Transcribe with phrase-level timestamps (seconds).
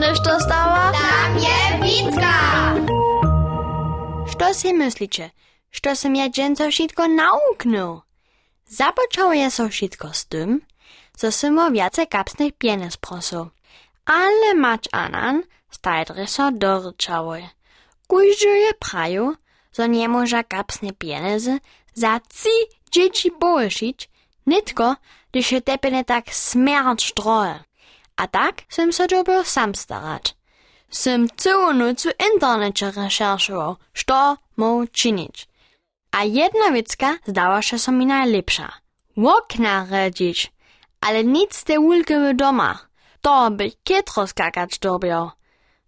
[0.00, 0.92] nešto stało?
[0.92, 2.36] Tam je Witka!
[4.30, 5.30] Što si myslíte?
[5.70, 8.00] Što som ja dženco všetko nauknul?
[8.66, 9.68] Započalo je so
[10.12, 10.60] s tym,
[11.20, 13.50] zo som o viacej kapsnych pieniędzy prosil.
[14.04, 17.48] Ale mać anan stajdre so doryczały.
[18.06, 19.34] Kujże je praju,
[19.72, 21.58] zo nie może kapsne pieniędzy
[21.94, 22.54] za ci
[22.90, 24.10] dzieci połyszyć,
[24.46, 24.96] nitko,
[25.30, 27.69] gdyż się tepene tak smert stroje.
[28.20, 30.34] A tak som so dobil sam starać.
[30.90, 35.48] Som całą noc w internecie recherchował, što mógł czynić.
[36.12, 38.72] A jedna wiecka zdała się so mi najlepsza.
[39.16, 40.52] Okna redzić,
[41.00, 42.88] ale nic te ulky w domach.
[43.20, 45.30] To by kietro skakać dobiał.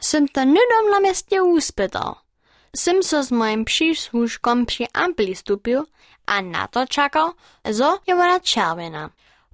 [0.00, 2.14] Som to nudom na mieście uspytał.
[2.76, 5.84] Som so z moim przysłużkom przy ampli stupił,
[6.26, 7.30] a na to czekał,
[7.70, 9.10] zo je woda czerwena.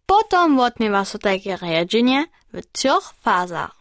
[0.07, 3.75] Potom odmiewa so takie redzenie w trzech fazach.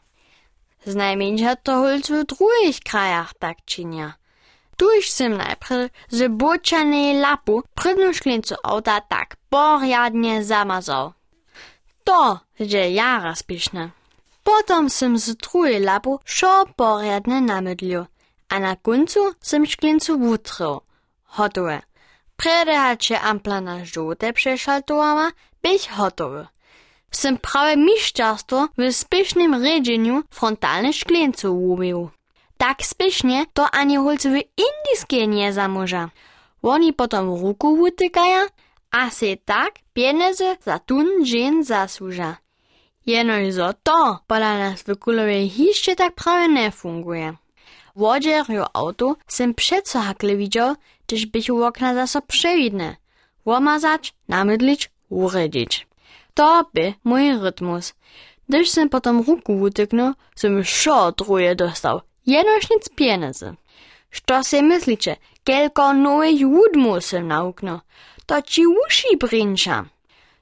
[0.86, 4.14] Znajmniej to holc w drugich krajach tak czynia.
[4.78, 11.14] Tuż sem najpierw z bocianej lapu prydnu szklincu auta tak porjadnie zamazał.
[12.04, 13.90] To je jara spieszne.
[14.44, 18.06] Potom sem z drugiej lapu šo porjadne namydlił,
[18.50, 20.82] a na końcu sem szklincu wutrył.
[21.26, 21.82] Hotowe.
[22.36, 25.32] Predehać się ampla na żółte przeszaltowała,
[25.64, 26.48] być hotowy.
[27.12, 32.10] Sem prawe miszczarstwo w spiesznym redzeniu frontalne szklincu ubił.
[32.58, 36.10] Tak spiesznie to ani holce w indiskie nie zamoża.
[36.64, 38.48] Oni potom ruku utykaja,
[38.92, 42.38] a se tak pieniądze za tun żen zasłuża.
[43.06, 47.34] Jenož zo to pola nas w kulowej hiszcze tak prawie nie funguje.
[47.96, 50.76] Wodzierio auto sem przeco hakle widział,
[51.08, 52.96] gdyż bych u okna zaso przewidne.
[53.46, 55.91] Łomazać, namydlić, uredzić.
[56.34, 57.94] To by mój rytmus.
[58.50, 62.02] Gdyż sem potom ruku utyknął, sem szo druje dostał.
[62.26, 63.56] Jenoż nic pieniędzy.
[64.12, 67.80] Što se myślicie, kelko nowych łudmu sem nauknął?
[68.26, 69.86] To ci uši brinča.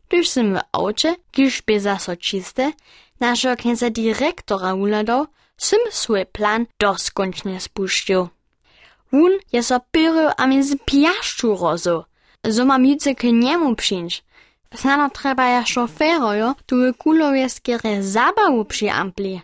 [0.10, 2.72] Gdyż sem w aucie, kiż by zaso czyste,
[3.20, 5.26] naszego księdza dyrektora uladał,
[5.58, 8.28] sem swój plan doskoncznie spuścił.
[9.12, 12.04] Wun je so pyrył a między piaszczu rozu.
[12.66, 14.24] Mam juce k niemu przyjść.
[14.76, 19.42] Znano treba jeszcze ferojo, tu w kulowie skiery zabawu przy ampli.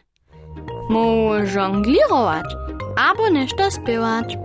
[0.89, 2.45] Mógł żonglirować,
[2.97, 4.37] albo nešto spiewać.